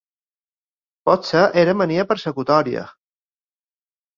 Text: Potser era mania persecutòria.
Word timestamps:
Potser 1.09 1.43
era 1.65 1.75
mania 1.83 2.07
persecutòria. 2.13 2.89